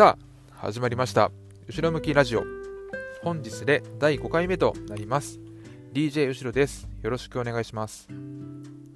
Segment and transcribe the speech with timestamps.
[0.00, 1.30] さあ始まりました。
[1.68, 2.42] 後ろ向きラジオ。
[3.22, 5.38] 本日で第5回目となります。
[5.92, 6.88] DJ 後ろです。
[7.02, 8.08] よろしくお願いします。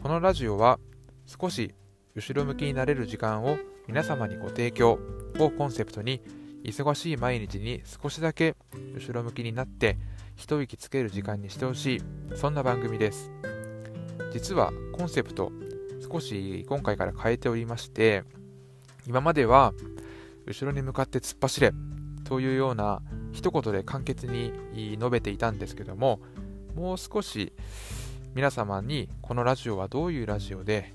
[0.02, 0.80] このラジオは
[1.26, 1.74] 少し
[2.14, 4.92] 後ろ向きになれる時間を皆様にご提供
[5.38, 6.22] をコンセプトに
[6.64, 8.56] 忙しい毎日に少しだけ
[8.94, 9.98] 後ろ向きになって
[10.36, 12.02] 一息つける時間にしてほしい
[12.34, 13.30] そんな番組です。
[14.32, 15.52] 実はコンセプト
[16.10, 18.24] 少し今回から変えておりまして
[19.06, 19.74] 今までは
[20.46, 21.72] 後ろに向かって突っ走れ
[22.24, 24.52] というような一言で簡潔に
[24.98, 26.20] 述べていたんですけども
[26.74, 27.52] もう少し
[28.34, 30.92] 皆様にこのラジオはどういうラジオで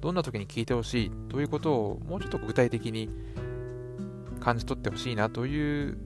[0.00, 3.10] どんな時に聞いてほしいということをもうちょっと具体的に
[4.40, 5.96] 感じ取ってほしいなという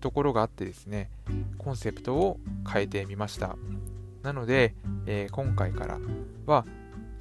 [0.00, 1.10] ところがあってですね
[1.58, 2.38] コンセプトを
[2.70, 3.56] 変えてみました。
[4.22, 4.74] なので、
[5.06, 5.98] えー、今回から
[6.46, 6.66] は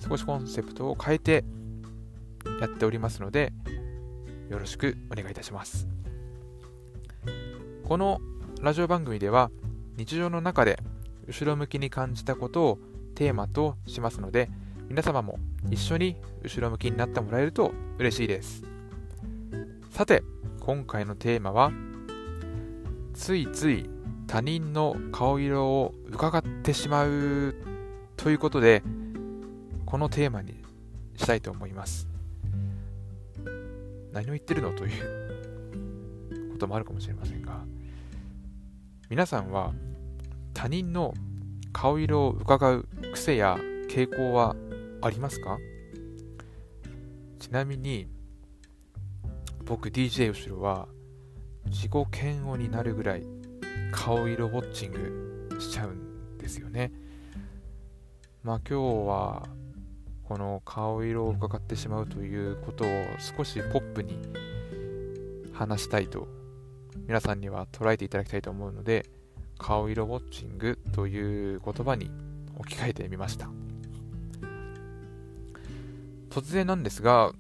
[0.05, 1.44] 少しコンセプトを変えて
[2.60, 3.54] やっておりますので
[4.49, 5.87] よろしくお願いいたします。
[7.85, 8.19] この
[8.61, 9.51] ラジオ番組では
[9.95, 10.79] 日常の中で
[11.27, 12.79] 後ろ向きに感じたことを
[13.15, 14.49] テーマとしますので
[14.87, 15.39] 皆様も
[15.70, 18.63] 一緒に後ろ向きになってもらえると嬉しいです。
[19.91, 20.23] さて
[20.59, 21.71] 今回のテーマは
[23.13, 23.89] ついつい
[24.27, 27.55] 他人の顔色を伺ってしまう
[28.17, 28.83] ということで
[29.85, 30.63] このテーマに
[31.15, 32.09] したいと思います。
[34.12, 37.63] 何を言ってるのということもあるかもしれませんが
[39.10, 39.74] 皆さんは
[40.54, 41.13] 他人の
[41.71, 43.57] 顔色を伺う癖や
[43.90, 44.55] 傾向は
[45.01, 45.57] ありますか？
[47.40, 48.07] ちなみに
[49.66, 50.88] 僕 DJ 後ろは
[51.68, 53.23] 自己嫌悪になるぐらい
[53.91, 56.91] 顔色ウォッチングしちゃうんですよね。
[58.44, 59.48] まあ今日は
[60.30, 64.19] この顔色を伺ってしまうということを少しポップに
[65.51, 66.28] 話したいと
[67.07, 69.09] 皆さんには捉えていただきたいと思うので
[69.57, 72.12] 顔色ウォッチングという言葉に
[72.56, 73.50] 置き換えてみました。
[76.29, 77.31] 突然なんですが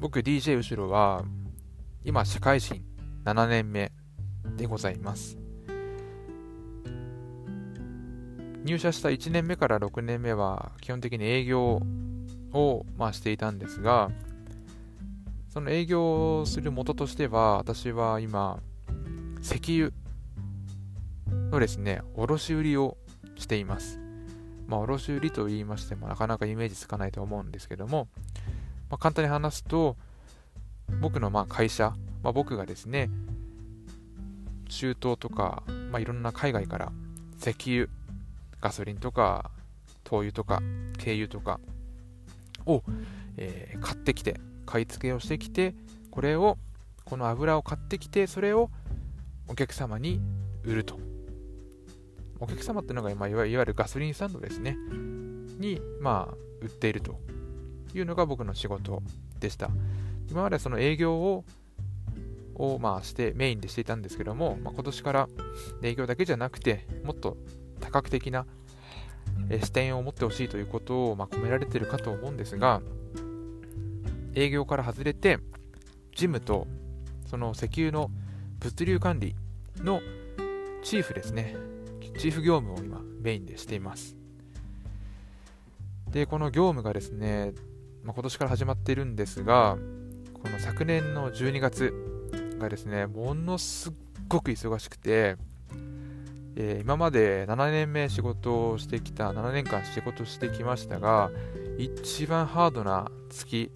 [0.00, 1.24] 僕 DJ 後ろは
[2.04, 2.82] 今社会人
[3.24, 3.92] 7年目
[4.56, 5.41] でございます。
[8.64, 11.80] 入社した1年目から6年目は基本的に営業
[12.52, 14.10] を、まあ、していたんですが
[15.48, 18.60] その営業をする元としては私は今
[19.42, 19.90] 石油
[21.50, 22.96] のですね卸売りを
[23.36, 23.98] しています。
[24.66, 28.08] まあ卸売と言いましてもなかなかイメージつかないと思うんですけども、
[28.88, 29.96] まあ、簡単に話すと
[31.00, 33.10] 僕のまあ会社、まあ、僕がですね
[34.68, 36.92] 中東とか、まあ、いろんな海外から
[37.38, 37.88] 石油
[38.62, 39.50] ガソリンとか
[40.04, 40.62] 灯油とか
[40.98, 41.60] 軽油とか
[42.64, 42.82] を、
[43.36, 45.74] えー、買ってきて買い付けをしてきて
[46.10, 46.56] これを
[47.04, 48.70] この油を買ってきてそれを
[49.48, 50.20] お客様に
[50.64, 50.98] 売ると。
[52.40, 54.76] お客様っていうのが、まあ、いわゆるガソリンスタンドですね。
[55.60, 57.20] に、まあ、売っていると。
[57.94, 59.02] いうのが僕の仕事
[59.38, 59.70] でした。
[60.30, 61.44] 今までその営業を
[62.54, 65.28] をまあしてメインでしていたんですけども、まあ、今年から
[65.82, 67.38] 営業だけじゃなくてもっと
[67.82, 68.46] 多角的な
[69.62, 72.80] 視点を持ってほしいということを、ま込められているかと思うんですが
[74.34, 75.38] 営業から外れて
[76.16, 76.66] ジムと
[77.26, 78.10] その石油の
[78.60, 79.34] 物流管理
[79.78, 80.00] の
[80.82, 81.56] チーフですね。
[82.18, 84.16] チーフ業務を今メインでしています。
[86.10, 87.52] でこの業務がですね、
[88.02, 89.78] まあ、今年から始まっているんですが
[90.34, 91.94] この昨年の12月
[92.58, 93.92] がですねものすっ
[94.28, 95.36] ごく忙しくて
[96.54, 101.30] えー、今まで7年目仕事をしてきた7年間仕事してきましたが
[101.78, 103.72] 一番ハードな月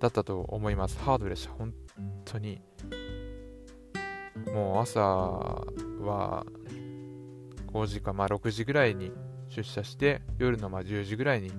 [0.00, 0.98] だったと思います。
[0.98, 1.52] ハードでした。
[1.52, 1.72] 本
[2.24, 2.60] 当に。
[4.52, 6.44] もう朝は
[7.72, 9.12] 5時かまあ6時ぐらいに
[9.48, 11.50] 出社して夜のまあ10時ぐらいに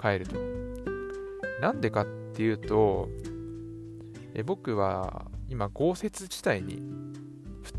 [0.00, 0.36] 帰ると。
[1.60, 3.08] なんでかっていうと
[4.34, 6.80] え僕は今豪雪地帯に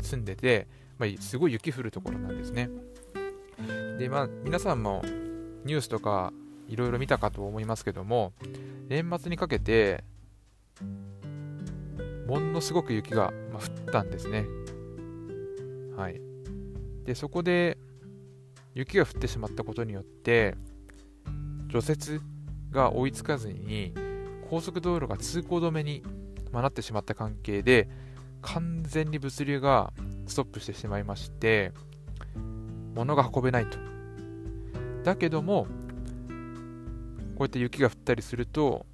[0.02, 0.68] 住んでて、
[0.98, 2.70] まあ、すごい雪降るところなんですね。
[3.98, 5.02] で、まあ、皆さんも
[5.64, 6.32] ニュースとか
[6.68, 8.32] いろいろ見たかと思いますけども、
[8.88, 10.04] 年末にかけて、
[12.26, 14.46] ものすごく雪が、降ったんですね。
[15.96, 16.20] はい。
[17.04, 17.76] で、そこで
[18.74, 20.56] 雪が降ってしまったことによって、
[21.68, 22.20] 除雪
[22.70, 23.92] が追いつかずに、
[24.48, 26.02] 高速道路が通行止めに
[26.52, 27.88] まなってしまった関係で、
[28.42, 29.92] 完全に物流が
[30.26, 31.72] ストップしてしまいまして
[32.94, 33.78] 物が運べないと。
[35.04, 35.66] だけども
[37.36, 38.86] こうやって雪が降ったりすると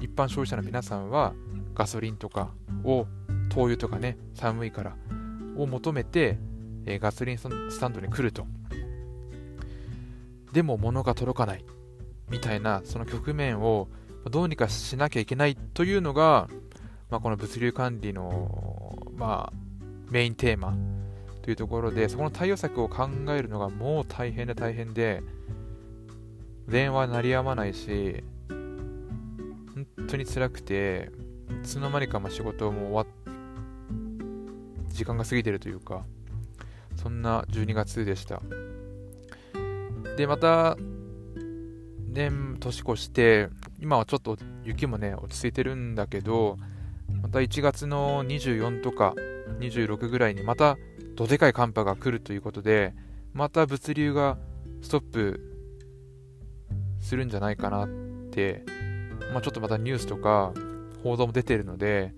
[0.00, 1.32] 一般消費者の皆さんは
[1.74, 2.50] ガソリンとか
[2.84, 3.06] を
[3.48, 4.96] 灯油とかね寒いから
[5.56, 6.38] を求めて、
[6.84, 7.48] え、ガソリンス
[7.78, 8.46] タンドに来ると。
[10.52, 11.64] でも物が届かない
[12.30, 13.88] みたいなその局面を
[14.30, 16.48] どうにかしなきゃいけないというのが、
[17.10, 19.52] まあ、この物流管理の、まあ、
[20.10, 20.76] メインテーマ
[21.42, 25.22] というところでそこの対応策を考えるのがもう大変で大変で
[26.68, 31.10] 電話鳴りやまないし本当に辛くて
[31.62, 33.06] いつの間にかま仕事も終わっ
[34.88, 36.04] 時間が過ぎてるというか
[36.96, 38.40] そんな12月でした。
[40.16, 40.76] でまた
[42.06, 43.48] 年年越して
[43.80, 46.56] 今はちょっと雪もね落ち着いてるんだけど
[47.22, 49.14] また1月の24とか
[49.60, 50.76] 26ぐらいにまた
[51.14, 52.94] どでかい寒波が来るということで
[53.32, 54.38] また物流が
[54.82, 55.40] ストップ
[57.00, 57.88] するんじゃないかなっ
[58.30, 58.64] て、
[59.32, 60.52] まあ、ちょっとまたニュースとか
[61.02, 62.14] 報道も出てるので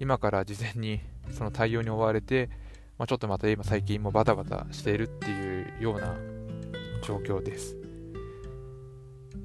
[0.00, 1.00] 今から事前に
[1.32, 2.48] その対応に追われて、
[2.98, 6.14] まあ、ちょっとまた今最近もバタバタしているっていうような
[7.02, 7.76] 状況です。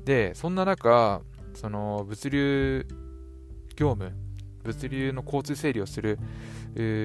[0.06, 1.22] でそんな中
[1.54, 2.88] その物流
[3.75, 4.13] 業務
[4.63, 6.19] 物流の交通整理をする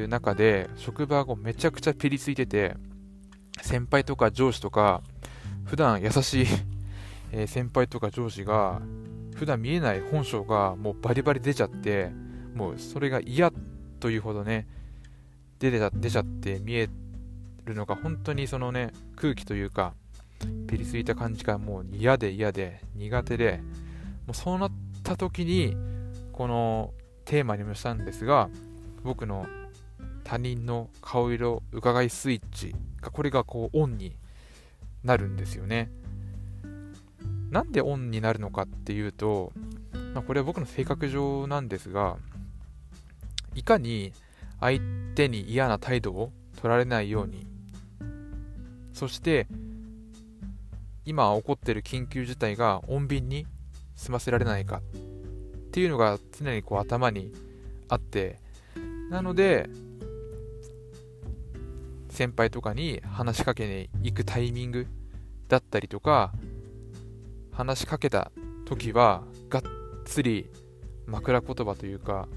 [0.09, 2.77] 中で職場がめちゃくちゃピリついてて
[3.63, 5.03] 先輩とか上司とか
[5.65, 6.47] 普段優しい
[7.47, 8.81] 先輩とか上司が
[9.35, 12.11] 普段見えない本性がもうバリバリ出ちゃって
[12.55, 13.53] もうそれが嫌
[14.01, 14.67] というほどね
[15.59, 16.89] 出て出ちゃって見え
[17.65, 19.95] るのが本当にそのね空気というか
[20.69, 23.61] ピリついた感じがもう嫌で嫌で苦手で
[24.27, 24.71] もうそうなっ
[25.03, 25.77] た時に
[26.33, 26.93] この
[27.29, 28.49] テーマにもしたんですが
[29.05, 29.47] 僕の
[30.25, 34.17] 他人の顔色伺いスイッチがこれがこうオンに
[35.05, 35.91] なるんですよね。
[37.51, 39.53] なんでオンになるのかっていうと、
[40.15, 42.17] まあ、これは僕の性格上なんですが
[43.55, 44.13] いかに
[44.61, 44.81] 相
[45.15, 47.47] 手に嫌な態度を取られないように
[48.93, 49.47] そして
[51.07, 53.47] 今起こっている緊急事態が穏便に
[53.97, 54.83] 済ませられないか。
[55.69, 57.31] っていうのが常にこう頭に
[57.89, 58.39] あって
[59.11, 59.69] なので
[62.09, 64.87] 先輩とかに話しかけに行くタイミング
[65.49, 66.33] だったりとか
[67.53, 68.33] 話しかけた
[68.65, 69.63] 時はがっ
[70.05, 70.51] つり
[71.07, 72.29] 枕言葉というか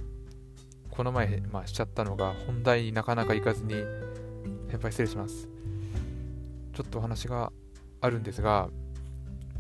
[0.89, 3.75] この前、まあ、しちゃったのが本題になかなか行かずに
[4.69, 5.47] 先輩失礼します。
[6.73, 7.51] ちょっとお話が
[8.01, 8.69] あるんですが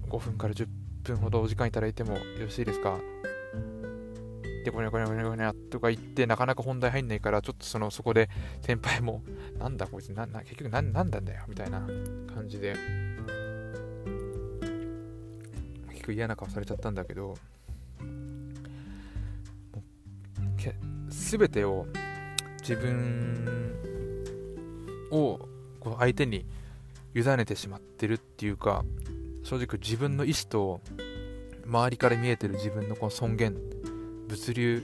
[0.09, 0.67] 5分から10
[1.03, 2.99] 分ほどお時間いただいてもよろしいですか？
[4.63, 8.29] で、こにゃこにゃこにゃこにゃとか言って、なかなか本題入んないから、ちょっとその、そこで
[8.61, 9.23] 先輩も、
[9.57, 11.87] なんだこいつ、な、な、結局な、なんだんだよ、みたいな
[12.33, 12.75] 感じで、
[15.91, 17.35] 結構嫌な顔されちゃったんだけど、
[21.09, 21.87] すべてを
[22.61, 23.73] 自分
[25.11, 25.39] を
[25.79, 26.45] こう相手に
[27.15, 28.83] 委ねてしまってるっていうか
[29.43, 30.81] 正直自分の意思と
[31.65, 33.55] 周りから見えてる自分のこの尊厳
[34.31, 34.81] 物流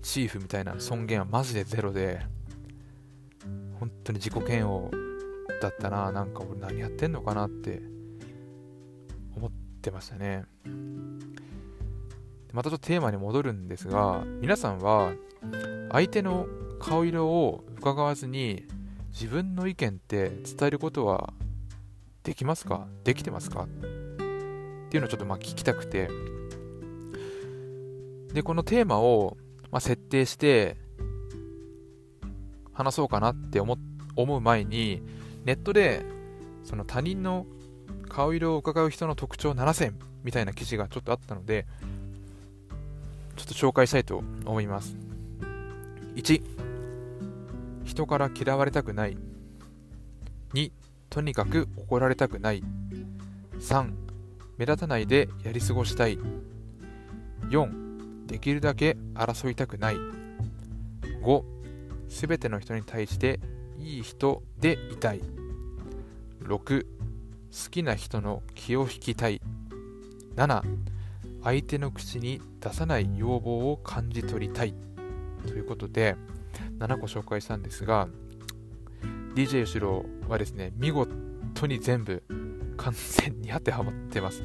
[0.00, 2.22] チーフみたいな尊厳はマジでゼロで
[3.78, 4.90] 本当に自己嫌悪
[5.60, 7.82] だったななんか俺何やってんのかなって
[9.36, 9.50] 思っ
[9.82, 10.46] てましたね。
[12.54, 15.12] またちょっとテーマに戻るんですが皆さんは
[15.92, 16.46] 相手の
[16.80, 18.64] 顔色を伺わずに
[19.10, 21.34] 自分の意見って伝えることは
[22.22, 22.88] できますか？
[23.04, 23.64] できてますか？
[23.64, 23.68] っ
[24.88, 26.08] ていうのをちょっとまあ聞きたくて。
[28.36, 29.38] でこのテーマを
[29.70, 30.76] まあ設定して
[32.74, 33.78] 話そうかなって思
[34.14, 35.00] う前に
[35.46, 36.04] ネットで
[36.62, 37.46] その他人の
[38.10, 41.64] 顔色を伺う人の特徴7選みたいな記事がちょっとあったので
[43.36, 44.94] ちょっと紹介したいと思います。
[46.16, 46.42] 1
[47.86, 49.16] 人から嫌われたくない。
[50.52, 50.72] 2
[51.08, 52.62] とにかく怒られたくない。
[53.60, 53.90] 3
[54.58, 56.18] 目立たないでやり過ごしたい。
[57.48, 57.85] 4
[58.26, 59.96] できるだけ争いたくない。
[61.22, 61.42] 5
[62.08, 63.40] すべての人に対して
[63.78, 65.20] いい人でいたい。
[66.42, 69.40] 6好きな人の気を引きたい。
[70.36, 70.62] 7
[71.42, 74.74] 相手の口に出さない要望を感じ取りたい。
[75.46, 76.16] ということで
[76.78, 78.08] 7個紹介したんですが
[79.34, 82.22] DJ 後ろはですね見事に全部
[82.76, 84.42] 完全に当てはまってます。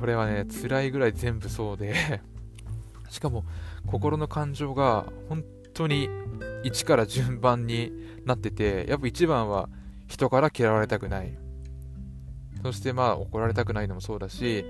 [0.00, 1.94] これはね辛いぐらい全部そうで。
[3.10, 3.44] しかも
[3.86, 6.08] 心の感情が本当に
[6.64, 7.92] 1から順番に
[8.24, 9.68] なっててやっぱ1番は
[10.06, 11.36] 人から嫌われたくない。
[12.62, 14.64] そしてまあ怒られたくないのもそうだし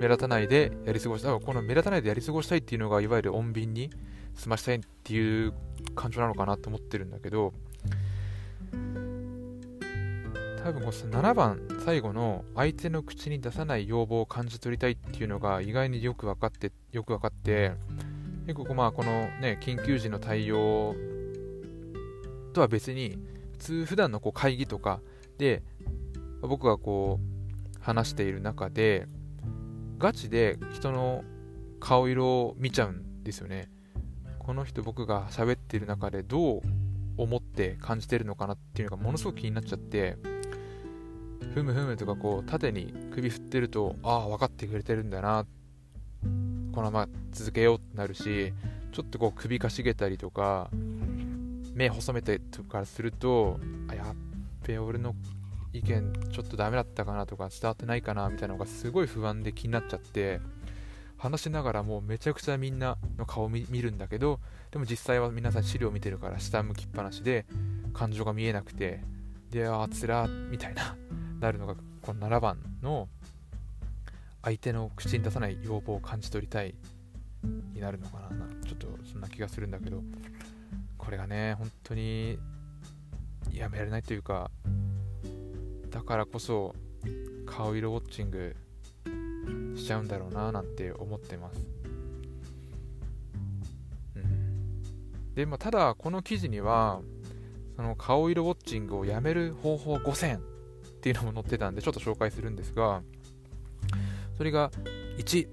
[0.00, 3.90] 目立たないでやり過ごしたこの目立たないでやり過ごしたいっていうのがいわゆる穏便に
[4.34, 5.52] 済ましたいっていう
[5.94, 7.52] 感情なのかなと思ってるんだけど
[10.62, 17.72] 多分この7番最後の相手の口に出さない要望を感じ取りたいっていうのが意外によく分かってよく分かって
[18.46, 20.94] 結構まあこのね緊急時の対応
[22.52, 23.16] とは別に
[23.52, 25.00] 普通普段のこう会議とか
[25.38, 25.62] で
[26.42, 29.06] 僕がこう話している中で
[29.96, 31.24] ガチで人の
[31.80, 33.70] 顔色を見ちゃうんですよね。
[34.38, 36.62] この人僕が喋ってる中でどう
[37.16, 40.18] 思って感じてるのかなっていうのがものすごく気になっちゃって
[41.58, 45.44] ふむふむとかこう縦に首振ってるとああ分かってくれてるんだな。
[46.72, 48.52] このまま続けようってなるし
[48.92, 50.70] ちょっとこう首かしげたりとか
[51.74, 54.14] 目細めてとかするとあやっ
[54.64, 55.14] べ俺の
[55.72, 60.40] 意見ちょっとダメだったかなとか伝わってないかなみたいなのがすごい不安で気になっちゃって
[61.16, 64.38] 話しながらもうめちゃくちゃみんなの顔を見るんだけど
[64.70, 67.46] でも実際は皆さん資料見てるから下向きっぱなしで
[67.92, 69.00] 感情が見えなくて
[69.50, 71.07] でああつらみたいな。
[71.40, 73.08] なるのがこの7番の
[74.42, 76.74] 相手の口に出さない要望を感じ取りたい
[77.74, 78.28] になるのかな。
[78.68, 80.02] ちょっとそんな気がするんだけど
[80.98, 82.38] これがね本当に
[83.50, 84.50] やめられないというか
[85.90, 86.74] だからこそ
[87.46, 88.54] 顔色ウォッチング
[89.74, 91.60] しちゃうんだろうななんて思ってます、
[94.16, 97.00] うん、で、まあ、ただこの記事には
[97.76, 100.42] その顔色ウォッチングをやめる方法5選
[100.98, 103.02] っていうのも載ってたんでちょっと紹介するんですが
[104.36, 104.70] それが
[105.18, 105.48] 1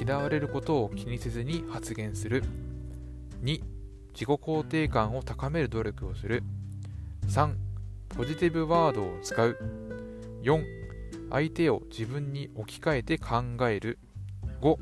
[0.00, 2.44] 嫌われることを気にせずに発言する。
[3.42, 3.60] 2
[4.12, 6.44] 自己肯定感を高める努力をする。
[7.26, 7.54] 3
[8.16, 9.56] ポジティブワードを使う。
[10.42, 10.64] 4
[11.30, 13.98] 相手を自分に置き換えて考える。
[14.60, 14.76] 5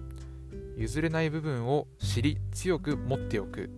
[0.76, 3.71] 譲れない部分を知り強く持っておく。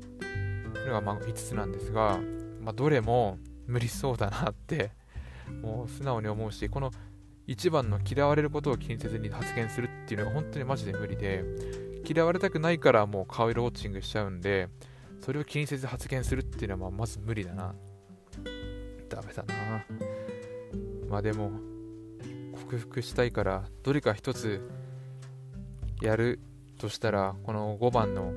[0.74, 2.18] というのがま5つなんですが、
[2.60, 4.90] まあ、どれも無理そうだなって
[5.62, 6.90] もう素直に思うしこの
[7.46, 11.44] 1番の嫌われることを気にせずに発言するっていうのが本当にマジで無理で
[12.06, 14.68] 嫌われたくないからもう顔色ウォッチングしちゃうんで
[15.20, 17.74] それを気にせず発言するっていうのはまず無理だな。
[19.08, 19.84] ダメだな。
[21.08, 21.50] まあでも
[22.54, 24.60] 克服したいからどれか一つ
[26.02, 26.38] やる
[26.78, 28.32] としたらこの5番の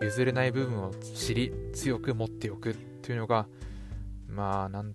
[0.00, 3.46] 譲れない部分を知り強く持っておくっていうのが
[4.28, 4.94] まあなん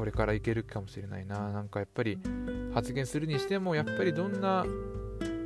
[0.00, 1.52] これからいけるかもしれないな。
[1.52, 2.18] なんかやっぱり
[2.72, 4.64] 発言するにしてもやっぱりどんな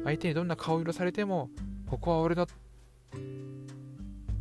[0.05, 1.51] 相手にどんな顔色されても
[1.89, 2.47] ここは俺の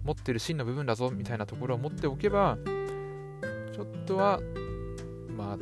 [0.04, 2.60] 持ってる真の部分だぞみたいなところを持っておけば
[3.74, 4.40] ちょっとは
[5.36, 5.58] まあ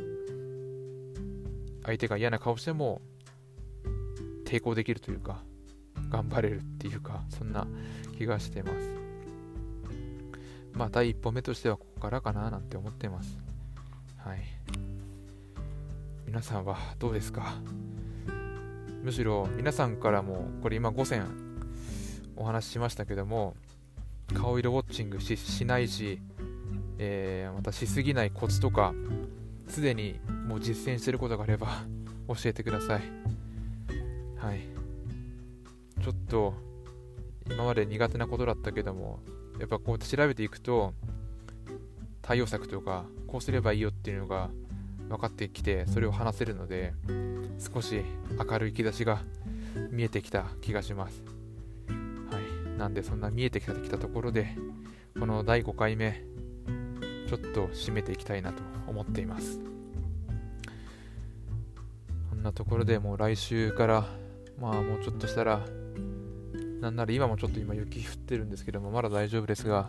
[1.86, 3.00] 相手が嫌な顔しても
[4.44, 5.42] 抵抗できるというか
[6.10, 7.66] 頑張れるっていうかそんな
[8.18, 8.92] 気がしてます。
[10.74, 13.41] まあ第一歩目としてはここからかななんて思ってます
[14.24, 14.38] はい。
[16.26, 17.54] 皆さんはどうですか？
[19.02, 21.26] むしろ皆さんからもこれ今5選
[22.36, 23.56] お話ししましたけども
[24.32, 26.20] 顔色ウォッチングしないし、
[26.98, 28.94] えー、またしすぎないコツとか
[29.66, 31.82] すでにもう実践してることがあれば
[32.28, 33.02] 教えてください。
[34.36, 34.60] はい。
[36.00, 36.54] ちょっと
[37.50, 39.18] 今まで苦手なことだったけども
[39.58, 40.94] やっぱこうやって調べていくと
[42.22, 44.50] 対応策とかこうすればいいよっていうのが
[45.08, 46.94] 分かってきてそれを話せるので
[47.58, 48.02] 少し
[48.38, 49.22] 明るい兆しが
[49.90, 51.22] 見えてきた気がします。
[52.30, 52.78] はい。
[52.78, 54.56] なんでそんな見えてきたきたところで
[55.18, 56.24] この第5回目
[57.28, 59.60] ちょっと締めていきたいなと思っています。
[62.30, 64.06] こんなところでもう来週から
[64.58, 65.60] まあもうちょっとしたら
[66.80, 69.88] なんなら今もちょっと今雪降ってるんですけどもまだ大丈夫ですが